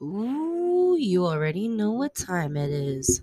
[0.00, 3.20] Ooh, you already know what time it is.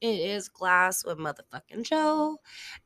[0.00, 2.38] It is Glass with motherfucking Joe,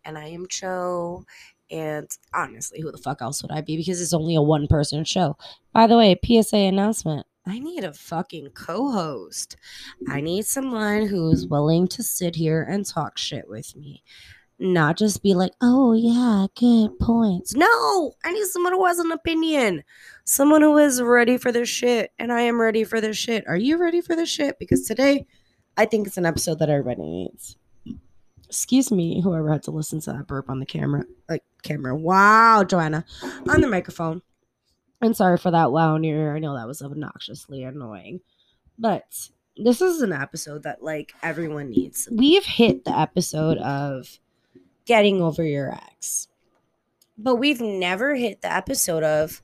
[0.04, 1.24] and I am Joe.
[1.70, 3.76] And honestly, who the fuck else would I be?
[3.76, 5.36] Because it's only a one person show.
[5.72, 9.56] By the way, PSA announcement I need a fucking co host.
[10.08, 14.04] I need someone who's willing to sit here and talk shit with me.
[14.64, 17.56] Not just be like, oh, yeah, good points.
[17.56, 19.82] No, I need someone who has an opinion.
[20.24, 22.12] Someone who is ready for this shit.
[22.20, 23.44] And I am ready for this shit.
[23.48, 24.60] Are you ready for this shit?
[24.60, 25.26] Because today,
[25.76, 27.56] I think it's an episode that everybody needs.
[28.46, 31.06] Excuse me, whoever had to listen to that burp on the camera.
[31.28, 31.96] Like, camera.
[31.96, 33.04] Wow, Joanna.
[33.48, 34.22] On the microphone.
[35.00, 36.36] And sorry for that wow near.
[36.36, 38.20] I know that was obnoxiously annoying.
[38.78, 42.08] But this is an episode that, like, everyone needs.
[42.12, 44.20] We've hit the episode of
[44.86, 46.28] getting over your ex.
[47.18, 49.42] But we've never hit the episode of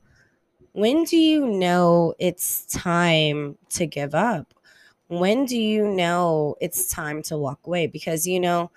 [0.73, 4.53] when do you know it's time to give up?
[5.07, 7.87] When do you know it's time to walk away?
[7.87, 8.71] Because, you know,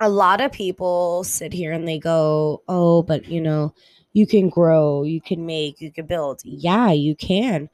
[0.00, 3.74] a lot of people sit here and they go, oh, but, you know,
[4.14, 6.40] you can grow, you can make, you can build.
[6.44, 7.68] Yeah, you can.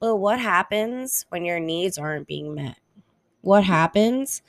[0.00, 2.76] But what happens when your needs aren't being met?
[3.42, 4.42] What happens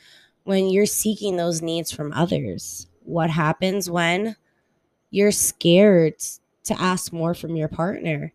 [0.43, 2.87] when you're seeking those needs from others?
[3.03, 4.35] What happens when
[5.09, 6.15] you're scared
[6.63, 8.33] to ask more from your partner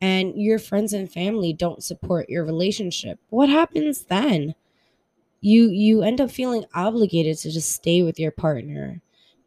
[0.00, 3.18] and your friends and family don't support your relationship?
[3.30, 4.54] What happens then?
[5.40, 9.00] You you end up feeling obligated to just stay with your partner.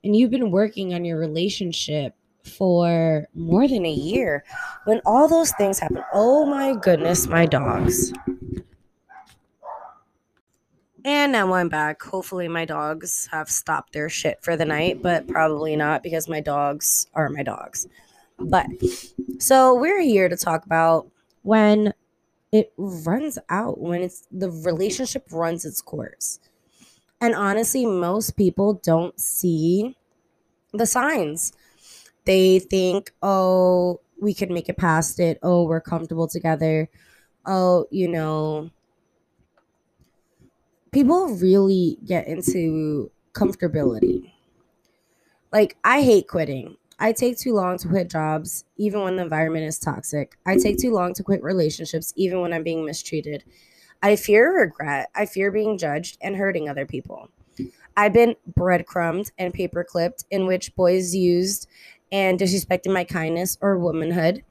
[0.04, 4.44] And you've been working on your relationship for more than a year.
[4.86, 8.12] When all those things happen, oh my goodness, my dogs.
[11.04, 12.02] And now I'm back.
[12.04, 16.42] Hopefully, my dogs have stopped their shit for the night, but probably not because my
[16.42, 17.88] dogs are my dogs.
[18.38, 18.68] But
[19.40, 21.10] so we're here to talk about
[21.42, 21.94] when
[22.52, 26.40] it runs out, when it's the relationship runs its course.
[27.20, 29.98] And honestly, most people don't see
[30.74, 31.54] the signs.
[32.25, 35.40] They think, oh, we can make it past it.
[35.42, 36.90] Oh, we're comfortable together.
[37.46, 38.70] Oh, you know,
[40.91, 44.31] people really get into comfortability.
[45.52, 46.78] Like, I hate quitting.
[47.00, 50.38] I take too long to quit jobs, even when the environment is toxic.
[50.46, 53.44] I take too long to quit relationships, even when I'm being mistreated.
[54.03, 55.09] I fear regret.
[55.16, 57.30] I fear being judged and hurting other people.
[57.97, 61.68] I've been breadcrumbed and paper clipped, in which boys used
[62.12, 64.44] and disrespected my kindness or womanhood.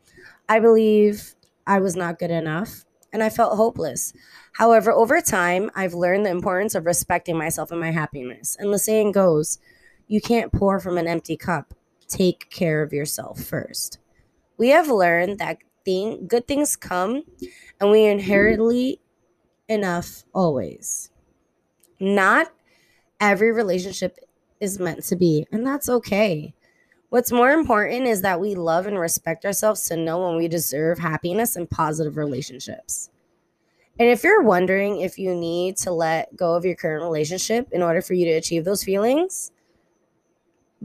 [0.49, 1.35] I believe
[1.67, 4.13] I was not good enough and I felt hopeless.
[4.55, 8.57] However, over time, I've learned the importance of respecting myself and my happiness.
[8.59, 9.59] And the saying goes,
[10.07, 11.75] you can't pour from an empty cup.
[12.09, 13.99] Take care of yourself first.
[14.59, 17.23] We have learned that thing, good things come
[17.81, 19.01] and we inherently
[19.69, 21.11] enough always.
[21.99, 22.53] Not
[23.21, 24.19] every relationship
[24.61, 26.55] is meant to be, and that's okay.
[27.11, 31.01] What's more important is that we love and respect ourselves to know when we deserve
[31.01, 33.11] happiness and positive relationships.
[33.99, 37.83] And if you're wondering if you need to let go of your current relationship in
[37.83, 39.51] order for you to achieve those feelings,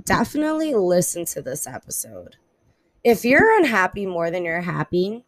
[0.03, 2.37] definitely listen to this episode.
[3.03, 5.25] If you're unhappy more than you're happy,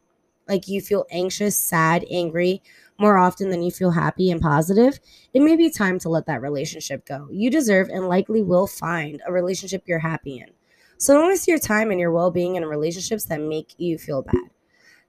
[0.48, 2.64] like you feel anxious, sad, angry
[2.98, 5.00] more often than you feel happy and positive,
[5.32, 7.28] it may be time to let that relationship go.
[7.32, 10.57] You deserve and likely will find a relationship you're happy in.
[10.98, 14.22] So don't waste your time and your well being in relationships that make you feel
[14.22, 14.50] bad.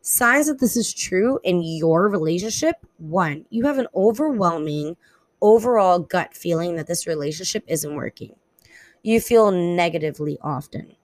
[0.03, 4.97] Signs that this is true in your relationship one, you have an overwhelming
[5.43, 8.35] overall gut feeling that this relationship isn't working.
[9.03, 10.97] You feel negatively often.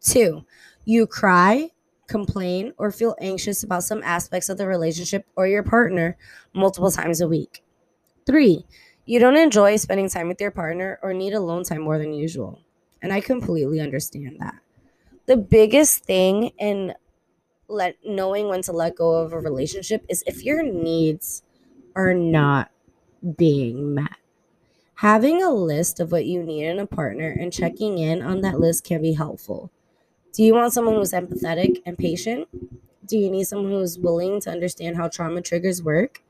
[0.00, 0.44] Two,
[0.84, 1.70] you cry,
[2.08, 6.16] complain, or feel anxious about some aspects of the relationship or your partner
[6.54, 7.62] multiple times a week.
[8.26, 8.66] Three,
[9.06, 12.60] you don't enjoy spending time with your partner or need alone time more than usual.
[13.06, 14.56] And I completely understand that.
[15.26, 16.92] The biggest thing in
[17.68, 21.44] let knowing when to let go of a relationship is if your needs
[21.94, 22.72] are not
[23.38, 24.16] being met.
[24.96, 28.58] Having a list of what you need in a partner and checking in on that
[28.58, 29.70] list can be helpful.
[30.32, 32.48] Do you want someone who's empathetic and patient?
[33.06, 36.24] Do you need someone who's willing to understand how trauma triggers work?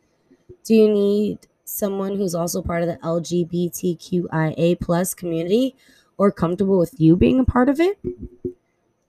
[0.63, 5.75] Do you need someone who's also part of the LGBTQIA plus community
[6.19, 7.99] or comfortable with you being a part of it,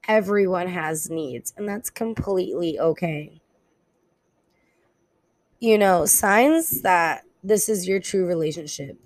[0.08, 3.42] everyone has needs, and that's completely okay.
[5.60, 8.98] You know, signs that this is your true relationship.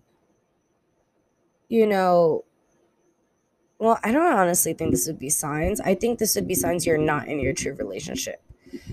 [1.69, 2.44] You know,
[3.80, 5.81] well, I don't honestly think this would be signs.
[5.81, 8.42] I think this would be signs you're not in your true relationship.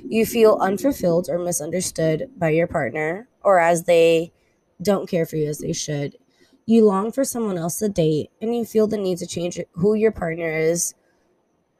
[0.05, 4.33] You feel unfulfilled or misunderstood by your partner, or as they
[4.81, 6.17] don't care for you as they should.
[6.69, 9.95] You long for someone else to date, and you feel the need to change who
[9.95, 10.95] your partner is,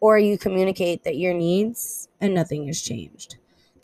[0.01, 3.37] or you communicate that your needs and nothing has changed.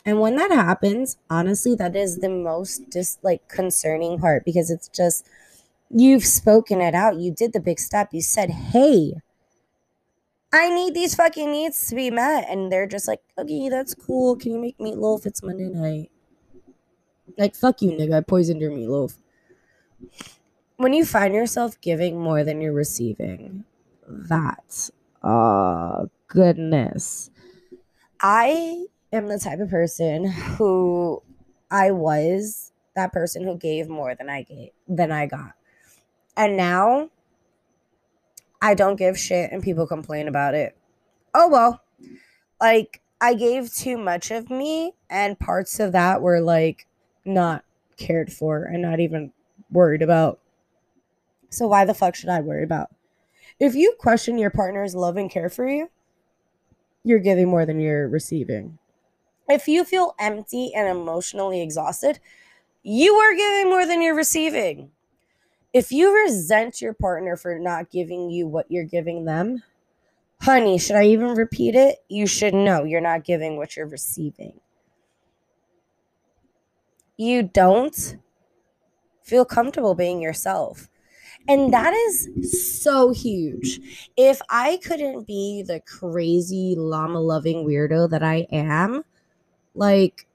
[0.05, 4.87] And when that happens, honestly, that is the most just like concerning part because it's
[4.89, 5.27] just
[5.91, 7.17] you've spoken it out.
[7.17, 8.09] You did the big step.
[8.13, 9.15] You said, "Hey,
[10.51, 14.35] I need these fucking needs to be met," and they're just like, "Okay, that's cool.
[14.35, 15.27] Can you make meatloaf?
[15.27, 16.09] It's Monday night."
[17.37, 18.15] Like, fuck you, nigga.
[18.15, 19.15] I poisoned your meatloaf.
[20.77, 23.63] When you find yourself giving more than you're receiving,
[24.07, 24.89] that,
[25.23, 27.29] oh, goodness.
[28.19, 31.21] I am the type of person who
[31.71, 35.53] I was that person who gave more than I gave than I got.
[36.35, 37.09] And now
[38.61, 40.77] I don't give shit and people complain about it.
[41.33, 41.81] Oh well.
[42.59, 46.87] Like I gave too much of me and parts of that were like
[47.25, 47.63] not
[47.97, 49.31] cared for and not even
[49.71, 50.39] worried about.
[51.55, 52.89] So why the fuck should I worry about?
[53.61, 55.89] If you question your partner's love and care for you,
[57.05, 58.77] you're giving more than you're receiving.
[59.47, 62.19] If you feel empty and emotionally exhausted,
[62.83, 64.91] you are giving more than you're receiving.
[65.71, 69.63] If you resent your partner for not giving you what you're giving them,
[70.41, 71.99] honey, should I even repeat it?
[72.09, 74.59] You should know you're not giving what you're receiving.
[77.15, 78.17] You don't
[79.23, 80.89] feel comfortable being yourself.
[81.47, 83.79] And that is so huge.
[84.17, 89.03] If I couldn't be the crazy llama loving weirdo that I am,
[89.75, 90.27] like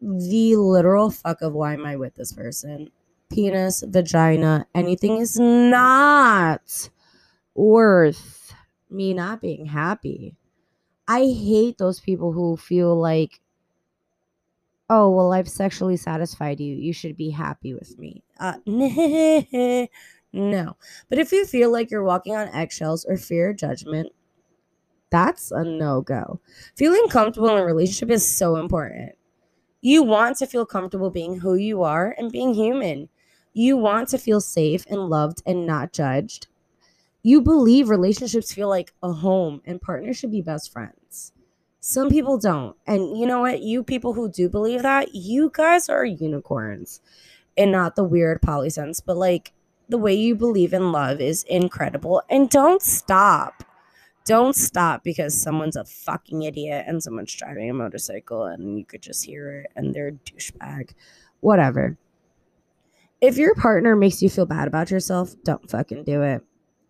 [0.00, 2.90] the literal fuck of why am I with this person?
[3.30, 6.90] Penis, vagina, anything is not
[7.54, 8.54] worth
[8.90, 10.36] me not being happy.
[11.08, 13.40] I hate those people who feel like,
[14.88, 16.76] oh, well, I've sexually satisfied you.
[16.76, 18.22] You should be happy with me.
[18.38, 18.58] Uh,
[20.32, 20.76] no.
[21.08, 24.12] But if you feel like you're walking on eggshells or fear judgment,
[25.10, 26.40] that's a no go.
[26.76, 29.12] Feeling comfortable in a relationship is so important.
[29.80, 33.08] You want to feel comfortable being who you are and being human.
[33.52, 36.48] You want to feel safe and loved and not judged.
[37.22, 41.32] You believe relationships feel like a home and partners should be best friends.
[41.80, 42.76] Some people don't.
[42.86, 43.62] And you know what?
[43.62, 47.00] You people who do believe that, you guys are unicorns
[47.56, 49.52] and not the weird poly sense, but like
[49.88, 52.22] the way you believe in love is incredible.
[52.28, 53.64] And don't stop
[54.26, 59.00] don't stop because someone's a fucking idiot and someone's driving a motorcycle and you could
[59.00, 60.90] just hear it and they're a douchebag.
[61.40, 61.96] Whatever.
[63.20, 66.42] If your partner makes you feel bad about yourself, don't fucking do it.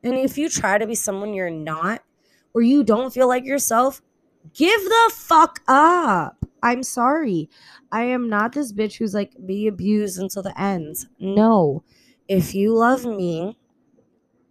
[0.03, 2.03] And if you try to be someone you're not
[2.55, 4.01] or you don't feel like yourself,
[4.55, 6.43] give the fuck up.
[6.63, 7.51] I'm sorry.
[7.93, 10.97] I am not this bitch who's like be abused until the end.
[11.21, 11.85] No.
[12.29, 13.59] If you love me,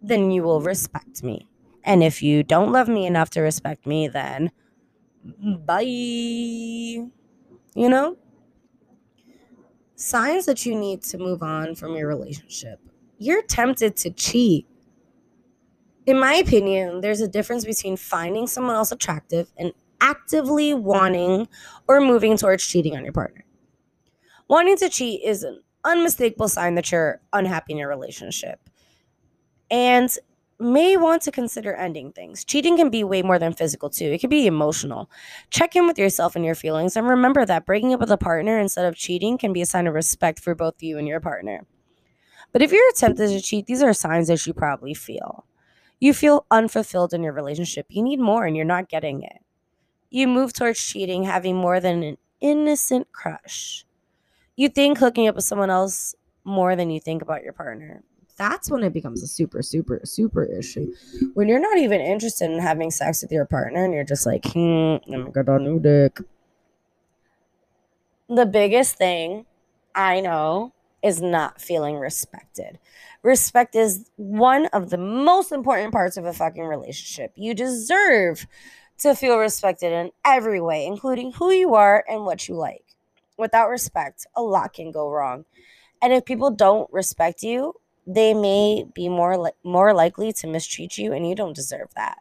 [0.00, 1.48] then you will respect me.
[1.84, 4.50] And if you don't love me enough to respect me, then
[5.64, 5.82] bye.
[5.82, 7.08] You
[7.74, 8.16] know?
[9.94, 12.80] Signs that you need to move on from your relationship.
[13.18, 14.66] You're tempted to cheat.
[16.06, 21.48] In my opinion, there's a difference between finding someone else attractive and actively wanting
[21.88, 23.44] or moving towards cheating on your partner.
[24.48, 28.60] Wanting to cheat is an unmistakable sign that you're unhappy in your relationship.
[29.70, 30.10] And
[30.58, 32.44] may want to consider ending things.
[32.44, 34.06] Cheating can be way more than physical, too.
[34.06, 35.10] It can be emotional.
[35.50, 38.58] Check in with yourself and your feelings, and remember that breaking up with a partner
[38.58, 41.66] instead of cheating can be a sign of respect for both you and your partner.
[42.52, 45.44] But if you're tempted to cheat, these are signs that you probably feel.
[45.98, 47.86] You feel unfulfilled in your relationship.
[47.88, 49.38] You need more and you're not getting it.
[50.10, 53.85] You move towards cheating having more than an innocent crush.
[54.56, 58.02] You think hooking up with someone else more than you think about your partner
[58.36, 60.92] that's when it becomes a super, super, super issue.
[61.34, 64.44] When you're not even interested in having sex with your partner and you're just like,
[64.44, 66.18] hmm, I'm gonna a new dick.
[68.28, 69.46] The biggest thing
[69.94, 70.72] I know
[71.02, 72.78] is not feeling respected.
[73.22, 77.32] Respect is one of the most important parts of a fucking relationship.
[77.36, 78.46] You deserve
[78.98, 82.85] to feel respected in every way, including who you are and what you like.
[83.36, 85.44] Without respect, a lot can go wrong.
[86.02, 87.74] And if people don't respect you,
[88.06, 92.18] they may be more li- more likely to mistreat you and you don't deserve that.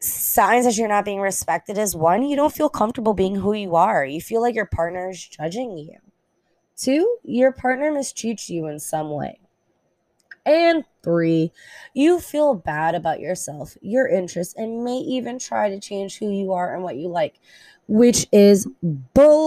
[0.00, 3.74] Signs that you're not being respected is one you don't feel comfortable being who you
[3.76, 4.04] are.
[4.04, 5.98] You feel like your partner is judging you.
[6.76, 9.40] Two your partner mistreats you in some way
[10.44, 11.52] And three,
[11.94, 16.52] you feel bad about yourself, your interests, and may even try to change who you
[16.52, 17.34] are and what you like,
[17.86, 18.66] which is
[19.14, 19.44] bullshit.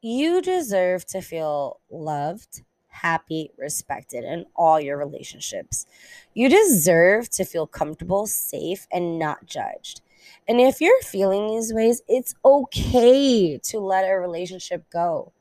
[0.00, 5.86] You deserve to feel loved, happy, respected in all your relationships.
[6.34, 10.00] You deserve to feel comfortable, safe, and not judged.
[10.48, 15.32] And if you're feeling these ways, it's okay to let a relationship go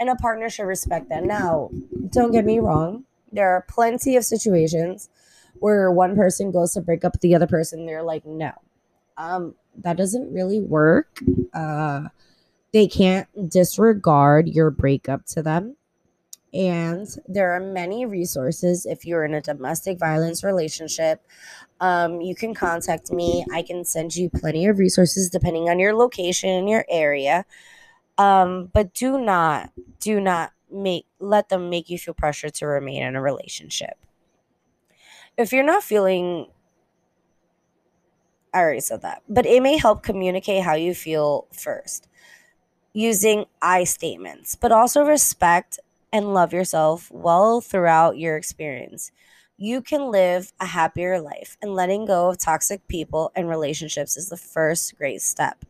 [0.00, 1.22] and a partner should respect that.
[1.22, 1.70] Now,
[2.10, 5.10] don't get me wrong, there are plenty of situations
[5.60, 8.52] where one person goes to break up with the other person, they're like, no,
[9.18, 11.20] um, that doesn't really work.
[11.52, 12.04] Uh,
[12.72, 15.76] they can't disregard your breakup to them.
[16.52, 21.22] And there are many resources if you're in a domestic violence relationship.
[21.80, 23.44] Um, you can contact me.
[23.52, 27.44] I can send you plenty of resources depending on your location and your area.
[28.18, 33.02] Um, but do not, do not make let them make you feel pressure to remain
[33.02, 33.96] in a relationship.
[35.36, 36.46] If you're not feeling
[38.52, 42.08] I already said that, but it may help communicate how you feel first
[42.92, 45.78] using I statements, but also respect
[46.12, 49.12] and love yourself well throughout your experience.
[49.56, 54.28] You can live a happier life, and letting go of toxic people and relationships is
[54.28, 55.64] the first great step.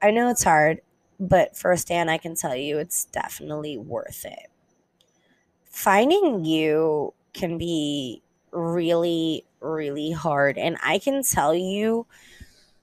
[0.00, 0.80] I know it's hard,
[1.22, 4.48] but firsthand, I can tell you it's definitely worth it.
[5.64, 10.58] Finding you can be really, really hard.
[10.58, 12.06] And I can tell you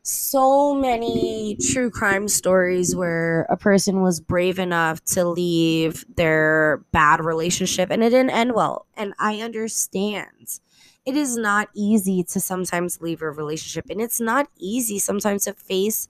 [0.04, 7.24] so many true crime stories where a person was brave enough to leave their bad
[7.24, 8.88] relationship and it didn't end well.
[8.96, 10.60] And I understand.
[11.06, 15.54] It is not easy to sometimes leave a relationship, and it's not easy sometimes to
[15.54, 16.08] face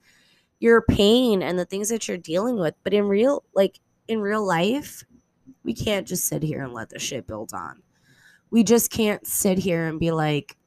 [0.59, 2.75] your pain and the things that you're dealing with.
[2.83, 5.03] But in real, like in real life,
[5.63, 7.81] we can't just sit here and let the shit build on.
[8.51, 10.57] We just can't sit here and be like,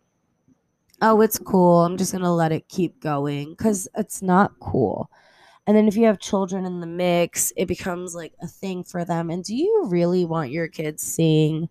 [1.01, 1.85] oh, it's cool.
[1.85, 5.11] I'm just going to let it keep going because it's not cool.
[5.67, 9.05] And then if you have children in the mix, it becomes like a thing for
[9.05, 9.31] them.
[9.31, 11.69] And do you really want your kids seeing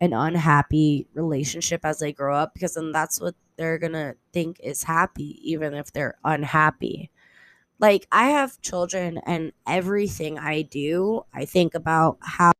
[0.00, 2.54] an unhappy relationship as they grow up?
[2.54, 7.10] Because then that's what they're going to think is happy, even if they're unhappy
[7.84, 12.52] like I have children and everything I do, I think about how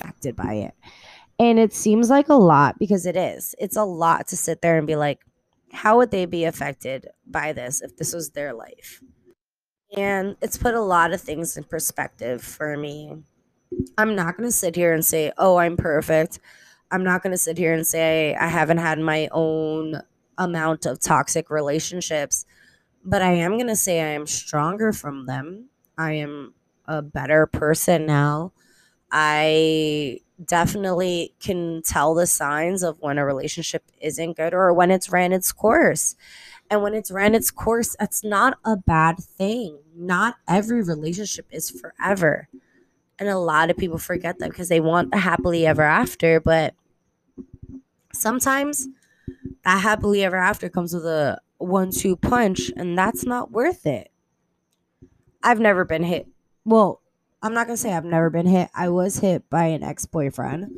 [0.00, 0.74] affected by it.
[1.38, 3.54] And it seems like a lot because it is.
[3.60, 5.20] It's a lot to sit there and be like,
[5.72, 9.00] how would they be affected by this if this was their life?
[9.96, 13.22] And it's put a lot of things in perspective for me.
[13.96, 16.40] I'm not going to sit here and say, oh, I'm perfect.
[16.90, 20.02] I'm not going to sit here and say I haven't had my own
[20.38, 22.46] amount of toxic relationships
[23.04, 25.66] but I am going to say I am stronger from them.
[25.98, 26.54] I am
[26.86, 28.52] a better person now.
[29.10, 35.10] I definitely can tell the signs of when a relationship isn't good or when it's
[35.10, 36.16] ran its course.
[36.70, 39.78] And when it's ran its course, that's not a bad thing.
[39.94, 42.48] Not every relationship is forever.
[43.18, 46.40] And a lot of people forget that because they want the happily ever after.
[46.40, 46.74] But
[48.14, 48.88] sometimes
[49.64, 54.10] that happily ever after comes with a one two punch, and that's not worth it.
[55.42, 56.28] I've never been hit.
[56.64, 57.00] Well,
[57.42, 58.68] I'm not gonna say I've never been hit.
[58.74, 60.70] I was hit by an ex boyfriend.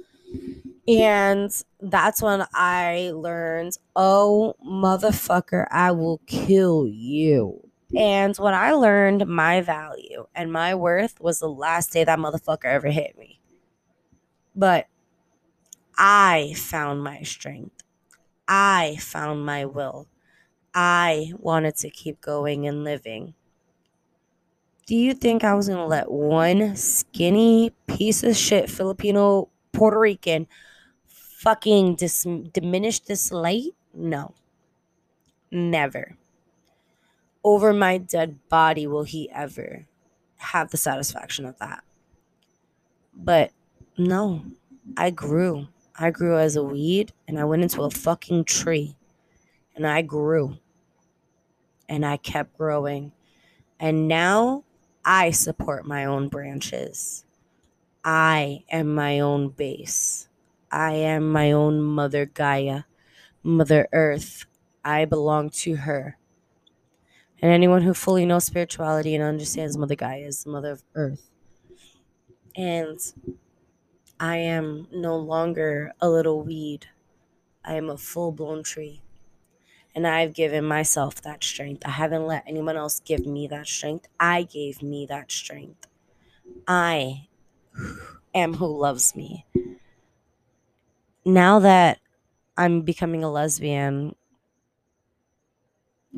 [0.86, 1.50] And
[1.80, 7.60] that's when I learned, oh, motherfucker, I will kill you.
[7.96, 12.64] And when I learned my value and my worth was the last day that motherfucker
[12.64, 13.40] ever hit me.
[14.54, 14.88] But
[15.96, 17.82] I found my strength.
[18.46, 20.08] I found my will.
[20.74, 23.34] I wanted to keep going and living.
[24.86, 29.98] Do you think I was going to let one skinny piece of shit Filipino Puerto
[29.98, 30.46] Rican
[31.06, 33.70] fucking dis- diminish this light?
[33.94, 34.34] No.
[35.50, 36.16] Never.
[37.44, 39.86] Over my dead body will he ever
[40.36, 41.84] have the satisfaction of that.
[43.14, 43.52] But
[43.96, 44.44] no,
[44.96, 45.68] I grew.
[45.96, 48.96] I grew as a weed and I went into a fucking tree
[49.76, 50.58] and I grew
[51.88, 53.12] and I kept growing.
[53.78, 54.64] And now
[55.04, 57.24] I support my own branches.
[58.04, 60.28] I am my own base.
[60.70, 62.82] I am my own Mother Gaia,
[63.42, 64.46] Mother Earth.
[64.84, 66.18] I belong to her.
[67.40, 71.30] And anyone who fully knows spirituality and understands Mother Gaia is the Mother of Earth.
[72.56, 72.98] And
[74.18, 76.86] I am no longer a little weed.
[77.64, 79.02] I am a full blown tree.
[79.94, 81.82] And I've given myself that strength.
[81.86, 84.08] I haven't let anyone else give me that strength.
[84.18, 85.86] I gave me that strength.
[86.66, 87.28] I
[88.34, 89.46] am who loves me.
[91.24, 92.00] Now that
[92.56, 94.14] I'm becoming a lesbian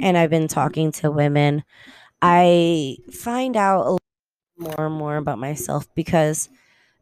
[0.00, 1.62] and I've been talking to women,
[2.22, 3.98] I find out
[4.58, 6.48] more and more about myself because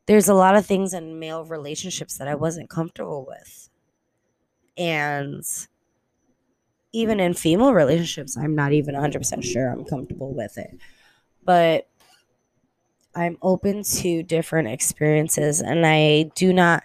[0.06, 3.70] there's a lot of things in male relationships that I wasn't comfortable with.
[4.76, 5.44] And
[6.94, 10.78] even in female relationships, I'm not even 100% sure I'm comfortable with it.
[11.44, 11.88] But
[13.16, 16.84] I'm open to different experiences and I do not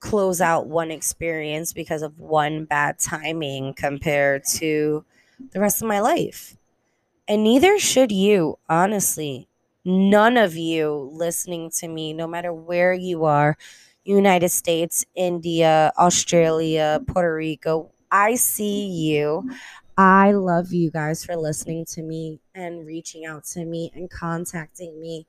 [0.00, 5.04] close out one experience because of one bad timing compared to
[5.52, 6.56] the rest of my life.
[7.28, 9.48] And neither should you, honestly.
[9.84, 13.58] None of you listening to me, no matter where you are
[14.04, 19.50] United States, India, Australia, Puerto Rico I see you.
[19.98, 25.00] I love you guys for listening to me and reaching out to me and contacting
[25.00, 25.26] me.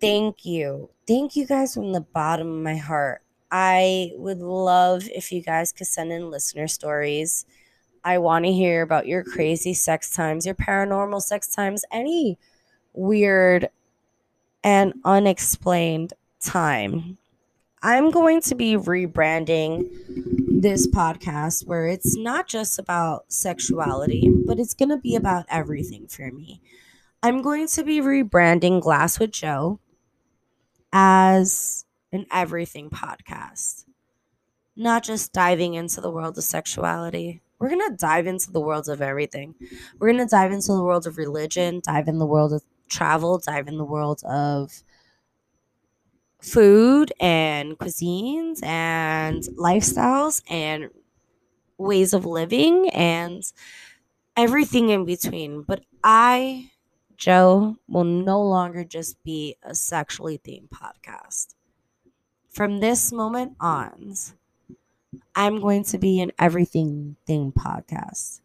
[0.00, 0.88] Thank you.
[1.06, 3.20] Thank you guys from the bottom of my heart.
[3.50, 7.44] I would love if you guys could send in listener stories.
[8.02, 12.38] I want to hear about your crazy sex times, your paranormal sex times, any
[12.94, 13.68] weird
[14.64, 17.18] and unexplained time.
[17.86, 19.86] I'm going to be rebranding
[20.60, 26.08] this podcast where it's not just about sexuality, but it's going to be about everything
[26.08, 26.60] for me.
[27.22, 29.78] I'm going to be rebranding Glass with Joe
[30.92, 33.84] as an everything podcast,
[34.74, 37.40] not just diving into the world of sexuality.
[37.60, 39.54] We're going to dive into the worlds of everything.
[40.00, 43.38] We're going to dive into the world of religion, dive in the world of travel,
[43.38, 44.82] dive in the world of
[46.40, 50.90] food and cuisines and lifestyles and
[51.78, 53.42] ways of living and
[54.36, 55.62] everything in between.
[55.62, 56.70] But I,
[57.16, 61.54] Joe, will no longer just be a sexually themed podcast.
[62.50, 64.14] From this moment on,
[65.34, 68.40] I'm going to be an everything themed podcast.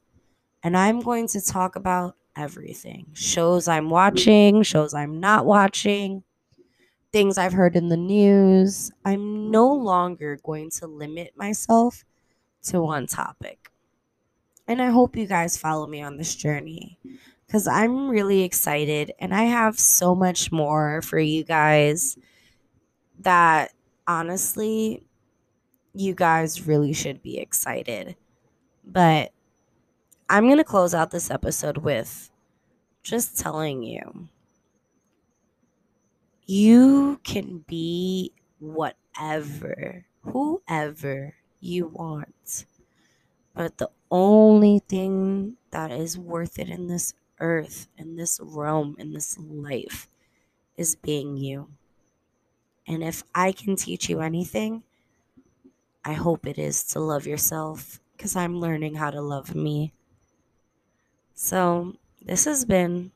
[0.64, 6.24] And I'm going to talk about everything shows I'm watching, shows I'm not watching
[7.12, 8.92] things I've heard in the news.
[9.04, 12.06] I'm no longer going to limit myself
[12.64, 13.72] to one topic.
[14.68, 16.98] And I hope you guys follow me on this journey
[17.46, 22.18] because I'm really excited and I have so much more for you guys
[23.20, 23.74] that
[24.08, 25.04] honestly,
[25.94, 28.16] you guys really should be excited.
[28.86, 29.34] But
[30.30, 32.32] I'm going to close out this episode with
[33.04, 34.30] just telling you
[36.52, 42.66] you can be whatever, whoever you want.
[43.56, 49.14] But the only thing that is worth it in this earth, in this realm, in
[49.14, 50.10] this life
[50.76, 51.70] is being you.
[52.86, 54.84] And if I can teach you anything,
[56.04, 59.94] I hope it is to love yourself because I'm learning how to love me.
[61.34, 63.14] So, this has been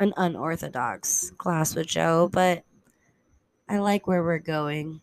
[0.00, 2.64] an unorthodox Glass with Joe, but
[3.68, 5.00] I like where we're going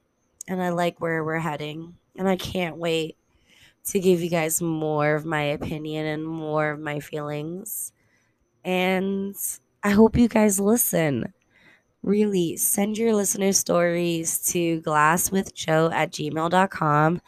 [0.47, 1.95] and I like where we're heading.
[2.17, 3.17] And I can't wait
[3.85, 7.91] to give you guys more of my opinion and more of my feelings.
[8.63, 9.35] And
[9.83, 11.33] I hope you guys listen
[12.05, 17.21] really send your listener stories to glasswithjoe at gmail.com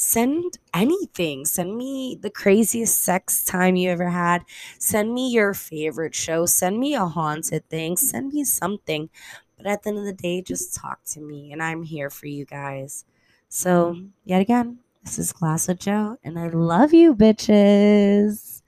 [0.00, 1.44] send anything.
[1.44, 4.44] Send me the craziest sex time you ever had.
[4.78, 6.46] Send me your favorite show.
[6.46, 7.96] Send me a haunted thing.
[7.96, 9.10] Send me something.
[9.56, 12.26] But at the end of the day just talk to me and i'm here for
[12.26, 13.04] you guys.
[13.50, 18.62] So yet again this is glass with joe and i love you bitches.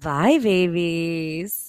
[0.00, 1.63] Bye babies